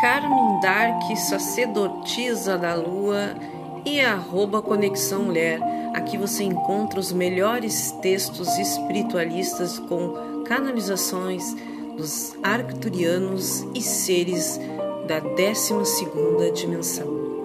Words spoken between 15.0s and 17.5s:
da 12 segunda dimensão.